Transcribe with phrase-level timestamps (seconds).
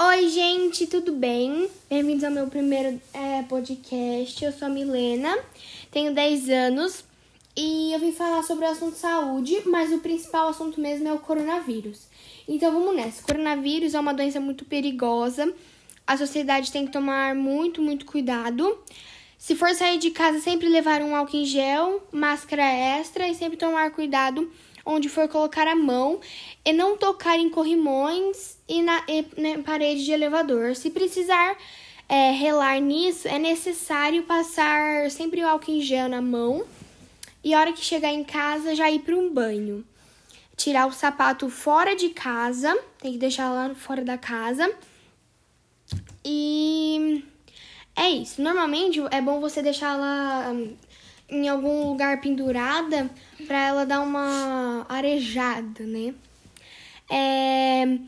[0.00, 1.68] Oi, gente, tudo bem?
[1.90, 4.44] Bem-vindos ao meu primeiro é, podcast.
[4.44, 5.36] Eu sou a Milena,
[5.90, 7.02] tenho 10 anos
[7.56, 11.18] e eu vim falar sobre o assunto saúde, mas o principal assunto mesmo é o
[11.18, 12.02] coronavírus.
[12.46, 13.22] Então vamos nessa.
[13.22, 15.52] O coronavírus é uma doença muito perigosa.
[16.06, 18.78] A sociedade tem que tomar muito, muito cuidado.
[19.36, 23.58] Se for sair de casa, sempre levar um álcool em gel, máscara extra e sempre
[23.58, 24.48] tomar cuidado
[24.88, 26.18] onde for colocar a mão
[26.64, 30.74] e não tocar em corrimões e na, e na parede de elevador.
[30.74, 31.58] Se precisar
[32.08, 36.64] é, relar nisso, é necessário passar sempre o álcool em gel na mão
[37.44, 39.84] e a hora que chegar em casa já ir para um banho.
[40.56, 44.74] Tirar o sapato fora de casa, tem que deixar lá fora da casa.
[46.24, 47.22] E
[47.94, 48.40] é isso.
[48.40, 50.56] Normalmente é bom você deixar ela
[51.28, 53.08] em algum lugar pendurada
[53.48, 56.14] para ela dar uma arejada, né?
[57.10, 57.98] É,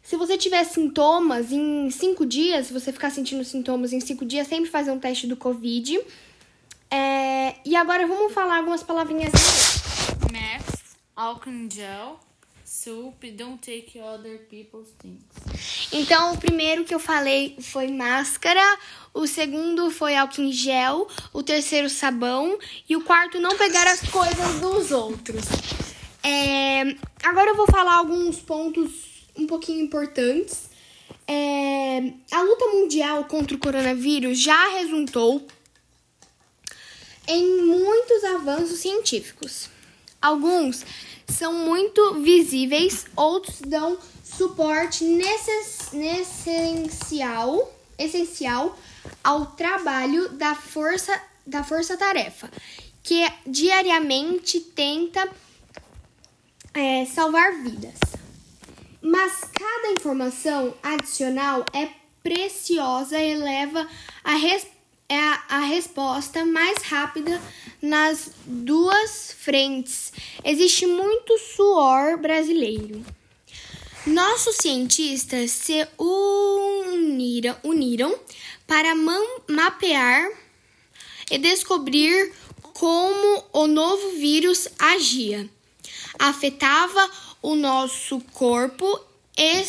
[0.00, 4.46] se você tiver sintomas em cinco dias, se você ficar sentindo sintomas em cinco dias,
[4.46, 6.00] sempre fazer um teste do Covid.
[6.88, 9.32] É, e agora vamos falar algumas palavrinhas.
[10.32, 12.20] Mask, álcool gel,
[12.64, 15.24] soup, don't take other people's things.
[15.96, 18.60] Então, o primeiro que eu falei foi máscara,
[19.14, 24.00] o segundo foi álcool em gel, o terceiro sabão e o quarto não pegar as
[24.00, 25.44] coisas dos outros.
[26.20, 28.90] É, agora eu vou falar alguns pontos
[29.38, 30.68] um pouquinho importantes.
[31.28, 35.46] É, a luta mundial contra o coronavírus já resultou
[37.28, 39.70] em muitos avanços científicos.
[40.24, 40.86] Alguns
[41.28, 48.74] são muito visíveis, outros dão suporte necess, essencial, essencial
[49.22, 51.12] ao trabalho da força
[51.46, 52.50] da força-tarefa,
[53.02, 55.28] que diariamente tenta
[56.72, 57.98] é, salvar vidas.
[59.02, 61.90] Mas cada informação adicional é
[62.22, 63.86] preciosa e leva
[64.24, 64.66] a, res,
[65.14, 67.40] é a, resposta mais rápida
[67.80, 70.12] nas duas frentes.
[70.44, 73.04] Existe muito suor brasileiro.
[74.06, 78.18] Nossos cientistas se uniram, uniram
[78.66, 78.94] para
[79.48, 80.30] mapear
[81.30, 82.32] e descobrir
[82.74, 85.48] como o novo vírus agia,
[86.18, 87.10] afetava
[87.40, 89.00] o nosso corpo
[89.38, 89.62] e,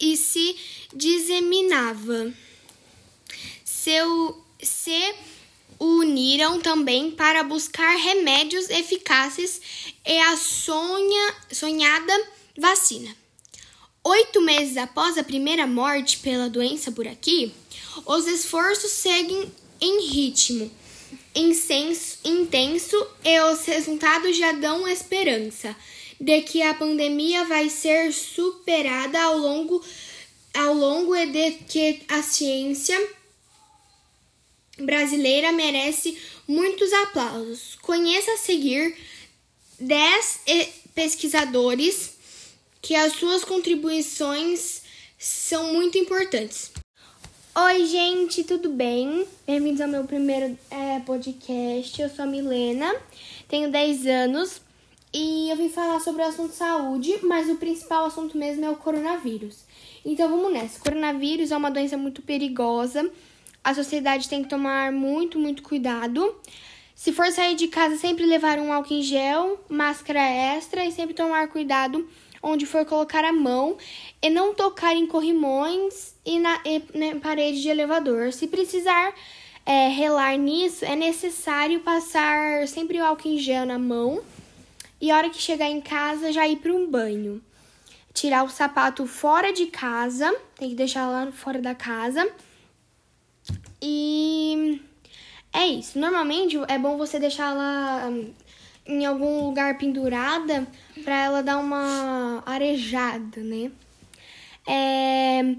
[0.00, 0.56] e se
[0.92, 2.32] disseminava.
[3.64, 5.14] Seu, se
[5.78, 9.60] uniram também para buscar remédios eficazes
[10.06, 13.14] e a sonha, sonhada vacina.
[14.04, 17.52] Oito meses após a primeira morte pela doença por aqui,
[18.04, 20.70] os esforços seguem em ritmo
[21.34, 25.74] intenso, e os resultados já dão esperança
[26.20, 29.82] de que a pandemia vai ser superada ao longo,
[30.54, 32.96] ao longo de que a ciência
[34.78, 37.76] brasileira merece muitos aplausos.
[37.82, 38.96] Conheça a seguir
[39.78, 40.40] 10
[40.94, 42.14] pesquisadores
[42.80, 44.82] que as suas contribuições
[45.18, 46.72] são muito importantes.
[47.56, 49.26] Oi, gente, tudo bem?
[49.46, 52.02] Bem-vindos ao meu primeiro é, podcast.
[52.02, 52.92] Eu sou a Milena,
[53.48, 54.60] tenho 10 anos
[55.12, 58.76] e eu vim falar sobre o assunto saúde, mas o principal assunto mesmo é o
[58.76, 59.58] coronavírus.
[60.04, 60.80] Então vamos nessa.
[60.80, 63.08] O coronavírus é uma doença muito perigosa.
[63.64, 66.36] A sociedade tem que tomar muito, muito cuidado.
[66.94, 71.14] Se for sair de casa, sempre levar um álcool em gel, máscara extra e sempre
[71.14, 72.06] tomar cuidado
[72.44, 73.78] onde for colocar a mão
[74.20, 78.32] e não tocar em corrimões e na, e na parede de elevador.
[78.34, 79.14] Se precisar
[79.64, 84.22] é, relar nisso, é necessário passar sempre o álcool em gel na mão
[85.00, 87.42] e a hora que chegar em casa já ir para um banho.
[88.12, 92.30] Tirar o sapato fora de casa, tem que deixar lá fora da casa.
[93.86, 94.80] E
[95.52, 95.98] é isso.
[95.98, 98.10] Normalmente é bom você deixar ela
[98.86, 100.66] em algum lugar pendurada
[101.04, 103.70] para ela dar uma arejada, né?
[104.66, 105.54] É,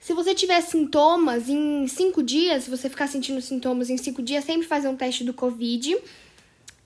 [0.00, 4.44] se você tiver sintomas em cinco dias, se você ficar sentindo sintomas em cinco dias,
[4.44, 5.96] sempre fazer um teste do Covid.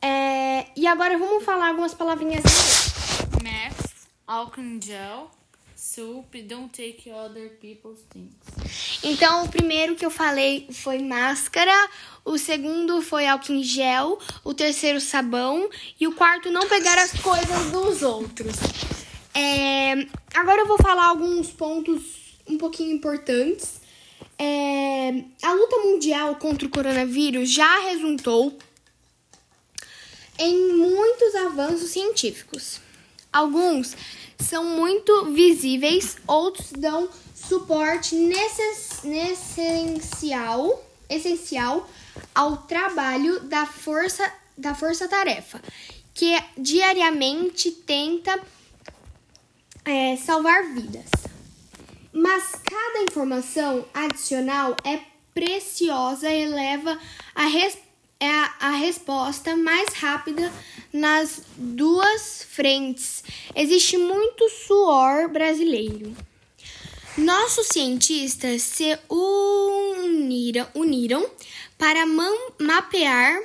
[0.03, 2.45] É, e agora vamos falar algumas palavrinhas.
[3.43, 5.31] Mask, álcool gel,
[5.75, 8.35] soup, don't take other people's things.
[9.05, 11.75] Então, o primeiro que eu falei foi máscara,
[12.25, 15.69] o segundo foi álcool em gel, o terceiro sabão
[16.01, 18.57] e o quarto não pegar as coisas dos outros.
[19.35, 22.01] É, agora eu vou falar alguns pontos
[22.49, 23.79] um pouquinho importantes.
[24.39, 28.57] É, a luta mundial contra o coronavírus já resultou
[30.39, 32.81] em muitos avanços científicos.
[33.35, 33.97] Alguns
[34.39, 38.15] são muito visíveis, outros dão suporte
[39.05, 41.91] essencial, essencial
[42.33, 45.61] ao trabalho da força da força-tarefa,
[46.15, 48.41] que diariamente tenta
[49.85, 51.11] é, salvar vidas.
[52.13, 55.01] Mas cada informação adicional é
[55.35, 56.97] preciosa e leva
[57.35, 57.77] a, res,
[58.25, 60.53] é a, a resposta mais rápida
[60.93, 63.23] nas duas frentes.
[63.55, 66.17] Existe muito suor brasileiro.
[67.17, 71.31] Nossos cientistas se uniram, uniram
[71.79, 72.05] para
[72.59, 73.41] mapear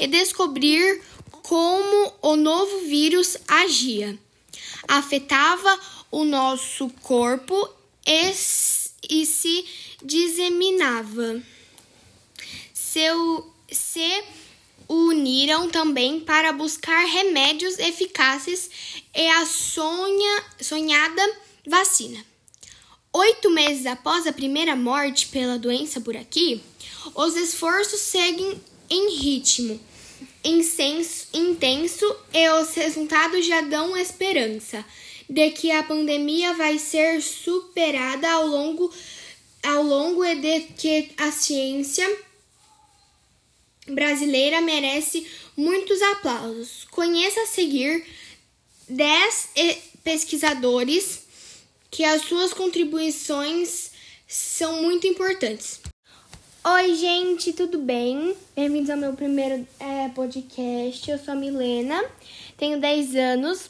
[0.00, 1.02] e descobrir
[1.42, 4.18] como o novo vírus agia,
[4.88, 5.78] afetava
[6.10, 7.68] o nosso corpo
[8.06, 8.32] e,
[9.10, 9.66] e se
[10.02, 11.42] disseminava.
[12.72, 14.24] Seu, se
[14.88, 18.70] uniram também para buscar remédios eficazes
[19.14, 21.36] e a sonha, sonhada
[21.66, 22.24] vacina.
[23.12, 26.62] Oito meses após a primeira morte pela doença por aqui,
[27.14, 29.80] os esforços seguem em ritmo
[30.44, 34.84] intenso, e os resultados já dão esperança
[35.28, 38.92] de que a pandemia vai ser superada ao longo,
[39.62, 42.08] ao longo de que a ciência
[43.88, 45.26] brasileira merece
[45.56, 46.86] muitos aplausos.
[46.90, 48.04] Conheça a seguir
[48.88, 49.50] 10
[50.04, 51.22] pesquisadores
[51.90, 53.90] que as suas contribuições
[54.26, 55.80] são muito importantes.
[56.64, 58.36] Oi, gente, tudo bem?
[58.54, 61.10] Bem-vindos ao meu primeiro é, podcast.
[61.10, 62.02] Eu sou a Milena,
[62.56, 63.68] tenho 10 anos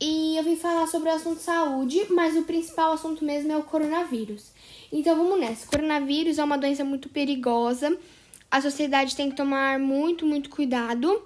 [0.00, 3.62] e eu vim falar sobre o assunto saúde, mas o principal assunto mesmo é o
[3.62, 4.46] coronavírus.
[4.90, 5.66] Então vamos nessa.
[5.66, 7.94] O coronavírus é uma doença muito perigosa.
[8.50, 11.22] A sociedade tem que tomar muito, muito cuidado.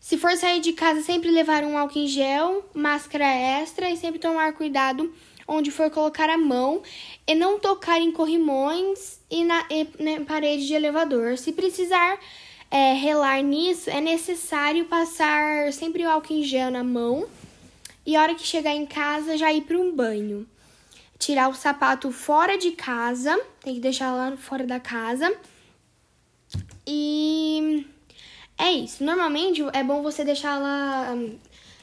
[0.00, 4.18] Se for sair de casa, sempre levar um álcool em gel, máscara extra e sempre
[4.18, 5.12] tomar cuidado
[5.48, 6.82] onde for colocar a mão
[7.26, 11.38] e não tocar em corrimões e na, e na parede de elevador.
[11.38, 12.18] Se precisar
[12.70, 17.26] é, relar nisso, é necessário passar sempre o álcool em gel na mão
[18.04, 20.46] e a hora que chegar em casa já ir para um banho.
[21.18, 25.34] Tirar o sapato fora de casa, tem que deixar lá fora da casa.
[26.90, 27.86] E
[28.56, 29.04] é isso.
[29.04, 31.14] Normalmente é bom você deixar ela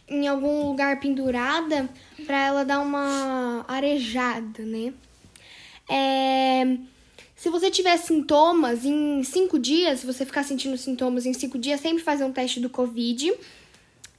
[0.07, 1.87] em algum lugar pendurada
[2.25, 4.91] para ela dar uma arejada, né?
[5.87, 6.77] É,
[7.35, 11.79] se você tiver sintomas em cinco dias, se você ficar sentindo sintomas em cinco dias,
[11.81, 13.31] sempre fazer um teste do Covid.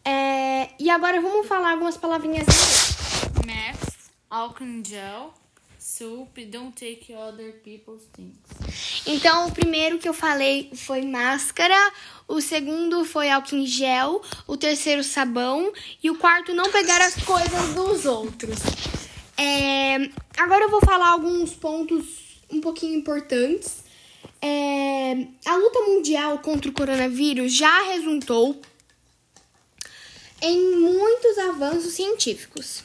[0.04, 2.46] É, e agora vamos falar algumas palavrinhas.
[3.44, 5.34] Mask, álcool gel,
[5.80, 8.38] soup, don't take other people's things.
[9.06, 11.76] Então, o primeiro que eu falei foi máscara,
[12.26, 15.72] o segundo foi álcool em gel, o terceiro sabão
[16.02, 18.58] e o quarto não pegar as coisas dos outros.
[19.36, 22.04] É, agora eu vou falar alguns pontos
[22.50, 23.84] um pouquinho importantes.
[24.42, 25.12] É,
[25.44, 28.60] a luta mundial contra o coronavírus já resultou
[30.42, 32.82] em muitos avanços científicos.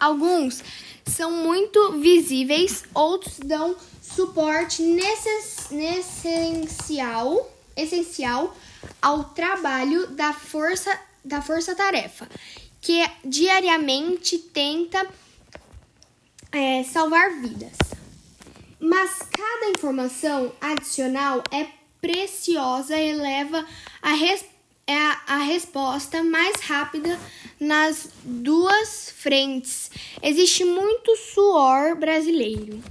[0.00, 0.64] Alguns
[1.06, 8.56] são muito visíveis, outros dão suporte necess, essencial, essencial
[9.00, 12.26] ao trabalho da força da força-tarefa,
[12.80, 15.06] que diariamente tenta
[16.50, 17.76] é, salvar vidas.
[18.80, 21.66] Mas cada informação adicional é
[22.00, 23.66] preciosa e leva
[24.00, 24.44] a, res,
[24.90, 27.18] é a, a resposta mais rápida
[27.60, 29.88] nas duas frentes.
[30.20, 32.82] Existe muito suor brasileiro.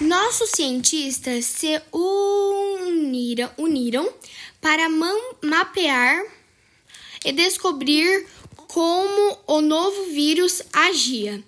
[0.00, 4.12] Nossos cientistas se uniram, uniram
[4.60, 4.88] para
[5.42, 6.24] mapear
[7.24, 8.26] e descobrir
[8.66, 11.42] como o novo vírus agia,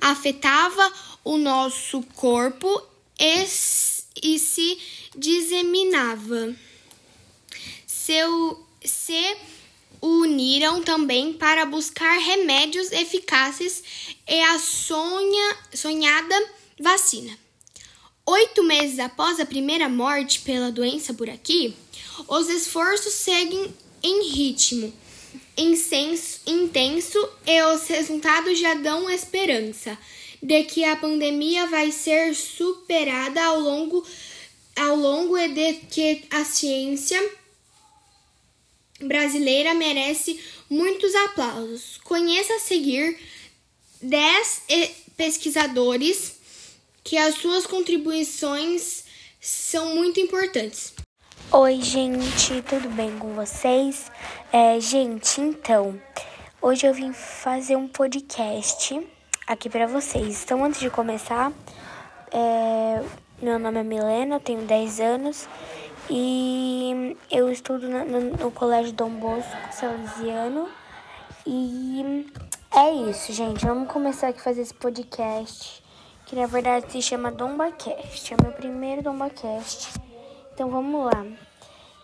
[0.00, 0.92] afetava
[1.24, 2.68] o nosso corpo
[3.18, 3.44] e,
[4.22, 4.78] e se
[5.16, 6.54] disseminava.
[7.86, 9.36] Seu, se
[10.00, 13.82] uniram também para buscar remédios eficazes
[14.28, 17.36] e a sonha, sonhada vacina.
[18.26, 21.74] Oito meses após a primeira morte pela doença por aqui,
[22.28, 24.92] os esforços seguem em ritmo
[25.56, 29.96] intenso, intenso e os resultados já dão esperança
[30.42, 34.04] de que a pandemia vai ser superada ao longo,
[34.76, 37.20] ao longo de que a ciência
[39.00, 41.98] brasileira merece muitos aplausos.
[42.04, 43.18] Conheça a seguir
[44.00, 44.62] 10
[45.16, 46.36] pesquisadores
[47.02, 49.04] que as suas contribuições
[49.40, 50.94] são muito importantes.
[51.50, 54.10] Oi, gente, tudo bem com vocês?
[54.52, 56.00] É, gente, então,
[56.64, 58.98] Hoje eu vim fazer um podcast
[59.46, 60.42] aqui para vocês.
[60.42, 61.52] Então, antes de começar,
[62.32, 63.04] é...
[63.42, 65.46] meu nome é Milena, eu tenho 10 anos
[66.10, 70.68] e eu estudo no, no, no Colégio Dom Bosco Salesiano.
[71.46, 72.26] E
[72.74, 73.64] é isso, gente.
[73.64, 75.82] Vamos começar aqui a fazer esse podcast,
[76.26, 78.34] que na verdade se chama DombaCast.
[78.34, 80.00] É meu primeiro DombaCast.
[80.52, 81.26] Então vamos lá.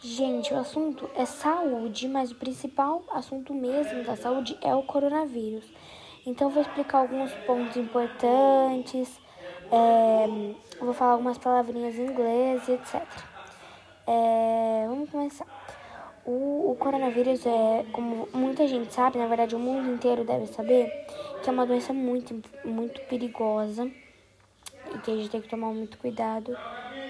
[0.02, 5.64] Gente, o assunto é saúde, mas o principal assunto mesmo da saúde é o coronavírus.
[6.26, 9.20] Então, vou explicar alguns pontos importantes,
[9.70, 10.26] é,
[10.80, 13.29] vou falar algumas palavrinhas em inglês etc.
[14.12, 15.46] É, vamos começar.
[16.26, 20.90] O, o, coronavírus é, como muita gente sabe, na verdade o mundo inteiro deve saber,
[21.40, 23.88] que é uma doença muito, muito perigosa
[24.92, 26.56] e que a gente tem que tomar muito cuidado,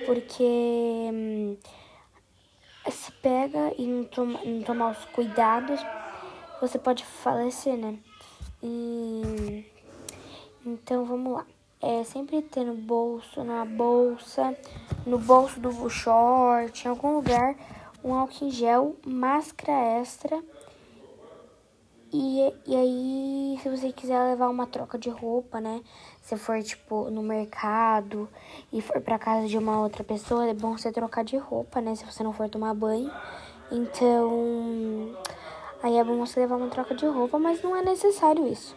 [0.05, 1.57] porque hum,
[2.91, 5.81] se pega e não, toma, não tomar os cuidados,
[6.61, 7.99] você pode falecer, né?
[8.63, 9.65] E,
[10.67, 11.47] então vamos lá.
[11.83, 14.55] É sempre ter no bolso, na bolsa,
[15.07, 17.57] no bolso do short, em algum lugar,
[18.05, 20.43] um álcool em gel, máscara extra.
[22.13, 25.81] E, e aí, se você quiser levar uma troca de roupa, né?
[26.21, 28.29] Se for, tipo, no mercado
[28.73, 31.95] e for pra casa de uma outra pessoa, é bom você trocar de roupa, né?
[31.95, 33.11] Se você não for tomar banho.
[33.71, 35.17] Então,
[35.83, 38.77] aí é bom você levar uma troca de roupa, mas não é necessário isso.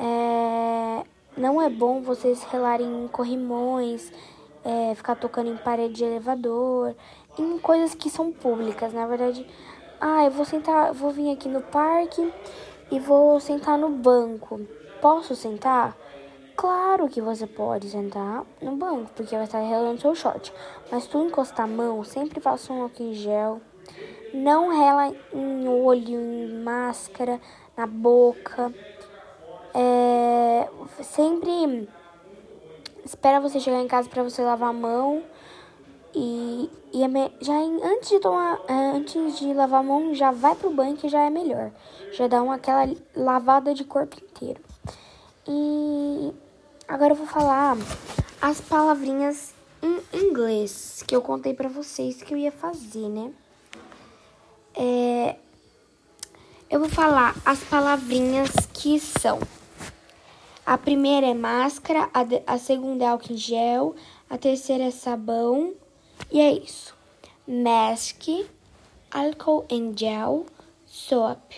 [0.00, 4.10] É, não é bom vocês relarem em corrimões,
[4.64, 6.94] é, ficar tocando em parede de elevador,
[7.38, 8.92] em coisas que são públicas.
[8.92, 9.46] Na verdade,
[10.00, 12.32] ah, eu vou sentar, vou vir aqui no parque
[12.90, 14.60] e vou sentar no banco.
[15.00, 15.96] Posso sentar?
[16.56, 20.52] Claro que você pode sentar no banco, porque vai estar relando seu short.
[20.90, 23.60] Mas tu encostar a mão, sempre faça um álcool em gel.
[24.32, 27.38] Não rela em olho, em máscara,
[27.76, 28.72] na boca.
[29.78, 30.70] É,
[31.02, 31.86] sempre
[33.04, 35.22] espera você chegar em casa para você lavar a mão.
[36.14, 37.08] E, e é
[37.42, 40.96] já em, antes de tomar, é, antes de lavar a mão, já vai pro banho
[40.96, 41.70] que já é melhor.
[42.12, 44.62] Já dá uma aquela lavada de corpo inteiro.
[45.46, 46.32] E
[46.88, 47.76] agora eu vou falar
[48.40, 53.30] as palavrinhas em inglês que eu contei para vocês que eu ia fazer, né?
[54.74, 55.36] É,
[56.70, 59.38] eu vou falar as palavrinhas que são
[60.66, 63.94] a primeira é máscara, a, de, a segunda é álcool em gel,
[64.28, 65.74] a terceira é sabão.
[66.28, 66.92] E é isso.
[67.46, 68.26] Mask,
[69.12, 70.44] álcool em gel,
[70.84, 71.52] soap.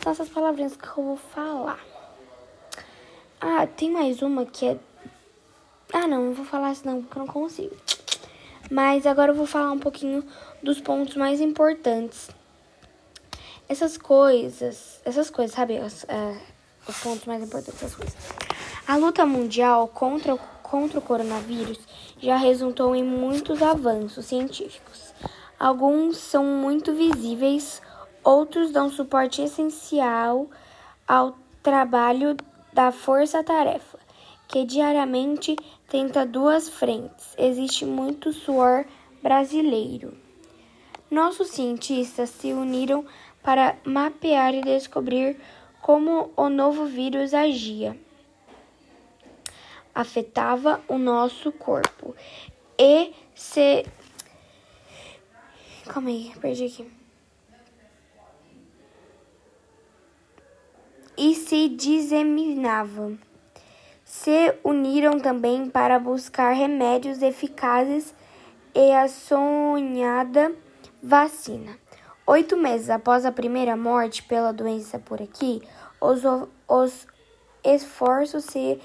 [0.00, 1.84] São essas palavrinhas que eu vou falar.
[3.40, 4.78] Ah, tem mais uma que é.
[5.92, 7.76] Ah, não, não vou falar isso não, porque eu não consigo.
[8.70, 10.24] Mas agora eu vou falar um pouquinho
[10.62, 12.30] dos pontos mais importantes.
[13.68, 15.78] Essas coisas, essas coisas, sabe?
[15.78, 16.53] As, uh,
[16.88, 18.16] os pontos mais importantes das coisas.
[18.86, 21.78] A luta mundial contra, contra o coronavírus
[22.18, 25.14] já resultou em muitos avanços científicos.
[25.58, 27.80] Alguns são muito visíveis,
[28.22, 30.48] outros dão suporte essencial
[31.06, 32.36] ao trabalho
[32.72, 33.98] da força-tarefa,
[34.48, 35.56] que diariamente
[35.88, 37.34] tenta duas frentes.
[37.38, 38.84] Existe muito suor
[39.22, 40.12] brasileiro.
[41.10, 43.04] Nossos cientistas se uniram
[43.42, 45.40] para mapear e descobrir
[45.84, 47.94] como o novo vírus agia,
[49.94, 52.16] afetava o nosso corpo
[52.78, 53.84] e se.
[55.86, 56.90] Calma aí, perdi aqui.
[61.18, 63.18] E se disseminava.
[64.06, 68.14] Se uniram também para buscar remédios eficazes
[68.74, 70.50] e a sonhada
[71.02, 71.78] vacina.
[72.26, 75.60] Oito meses após a primeira morte pela doença por aqui,
[76.00, 76.22] os,
[76.66, 77.06] os
[77.62, 78.80] esforços se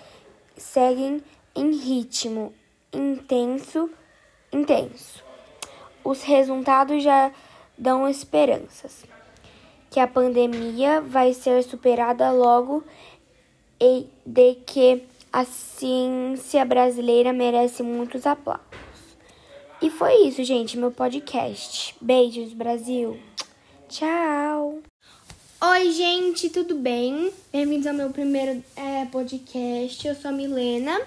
[0.57, 1.23] seguem
[1.55, 2.53] em ritmo
[2.91, 3.89] intenso,
[4.51, 5.23] intenso.
[6.03, 7.31] Os resultados já
[7.77, 9.05] dão esperanças
[9.89, 12.83] que a pandemia vai ser superada logo
[13.79, 18.88] e de que a ciência brasileira merece muitos aplausos.
[19.81, 21.95] E foi isso, gente, meu podcast.
[22.01, 23.17] Beijos, Brasil.
[23.87, 24.79] Tchau.
[25.61, 27.31] Oi, gente, tudo bem?
[27.49, 30.05] Bem-vindos ao meu primeiro é, podcast.
[30.05, 30.99] Eu sou a Milena,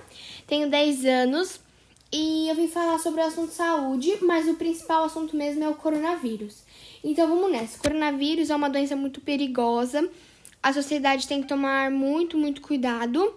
[0.46, 1.60] tenho 10 anos
[2.10, 5.74] e eu vim falar sobre o assunto saúde, mas o principal assunto mesmo é o
[5.74, 6.62] coronavírus.
[7.04, 7.76] Então vamos nessa.
[7.76, 10.08] O coronavírus é uma doença muito perigosa.
[10.62, 13.34] A sociedade tem que tomar muito, muito cuidado.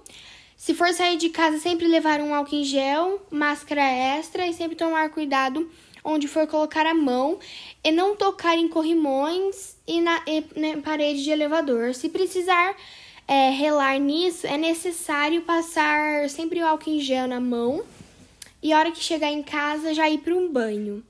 [0.56, 4.76] Se for sair de casa, sempre levar um álcool em gel, máscara extra e sempre
[4.76, 5.70] tomar cuidado
[6.06, 7.40] onde for colocar a mão
[7.84, 11.96] e não tocar em corrimões e na, e na parede de elevador.
[11.96, 12.76] Se precisar
[13.28, 17.84] é, relar nisso, é necessário passar sempre o álcool em gel na mão
[18.62, 21.04] e a hora que chegar em casa já ir para um banho.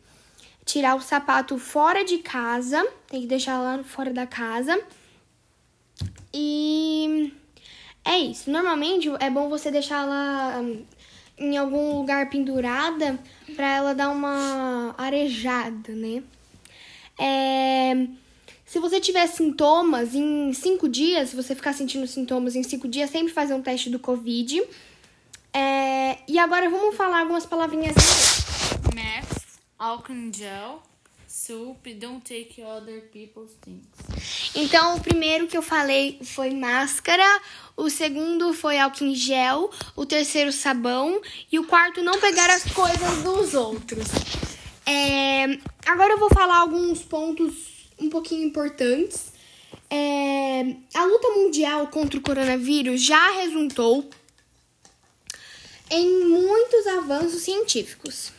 [0.64, 4.82] Tirar o sapato fora de casa, tem que deixar lá fora da casa.
[6.34, 7.32] E
[8.06, 8.50] é isso.
[8.52, 10.86] Normalmente é bom você deixar ela hum,
[11.38, 13.20] em algum lugar pendurada
[13.56, 16.24] para ela dar uma arejada, né?
[17.18, 18.08] É,
[18.66, 23.10] se você tiver sintomas em cinco dias, se você ficar sentindo sintomas em cinco dias,
[23.10, 24.64] sempre fazer um teste do Covid.
[25.54, 27.96] É, e agora vamos falar algumas palavrinhas.
[28.94, 30.84] Mask, álcool em gel,
[31.36, 33.86] soup, don't take other people's things.
[34.56, 37.26] Então, o primeiro que eu falei foi máscara,
[37.76, 42.64] o segundo foi álcool em gel, o terceiro sabão e o quarto não pegar as
[42.72, 44.08] coisas dos outros.
[44.86, 47.54] É, agora eu vou falar alguns pontos
[48.00, 49.34] um pouquinho importantes.
[49.90, 50.62] É,
[50.94, 54.10] a luta mundial contra o coronavírus já resultou
[55.92, 58.32] em muitos avanços científicos.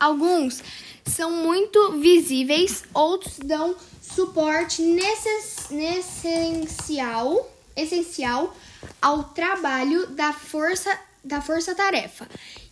[0.00, 0.62] Alguns
[1.04, 8.56] são muito visíveis, outros dão suporte necess, essencial, essencial
[9.00, 12.26] ao trabalho da força da força-tarefa,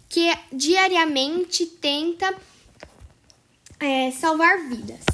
[0.09, 2.35] que diariamente tenta
[3.79, 5.05] é, salvar vidas.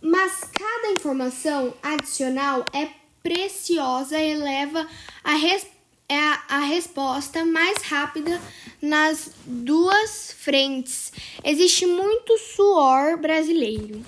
[0.00, 2.88] Mas cada informação adicional é
[3.22, 4.86] preciosa e leva
[5.22, 5.64] a, res,
[6.08, 6.18] é
[6.48, 8.40] a, resposta mais rápida
[8.80, 11.12] nas duas frentes.
[11.44, 14.04] Existe muito suor brasileiro.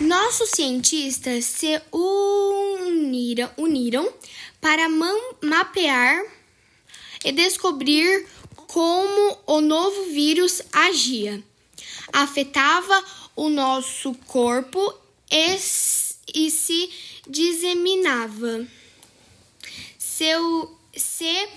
[0.00, 4.12] Nossos cientistas se uniram, uniram
[4.60, 6.24] para mapear
[7.24, 8.26] e descobrir
[8.66, 11.42] como o novo vírus agia,
[12.12, 14.94] afetava o nosso corpo
[15.30, 15.56] e,
[16.34, 16.90] e se
[17.26, 18.66] disseminava.
[19.98, 21.48] Seu, se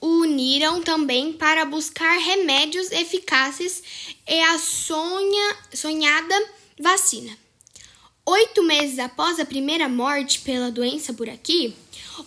[0.00, 3.82] uniram também para buscar remédios eficazes
[4.28, 7.36] e a sonha, sonhada vacina.
[8.26, 11.74] Oito meses após a primeira morte pela doença por aqui,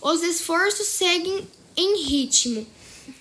[0.00, 2.66] os esforços seguem em ritmo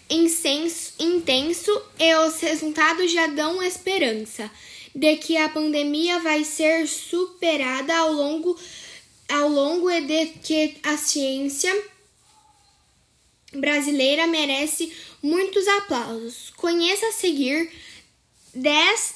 [0.10, 4.50] intenso, e os resultados já dão esperança
[4.96, 8.58] de que a pandemia vai ser superada ao longo,
[9.30, 11.74] ao longo de que a ciência
[13.54, 16.52] brasileira merece muitos aplausos.
[16.58, 17.72] Conheça a seguir
[18.54, 19.16] 10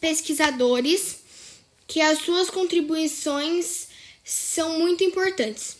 [0.00, 1.18] pesquisadores
[1.86, 3.88] que as suas contribuições
[4.24, 5.78] são muito importantes.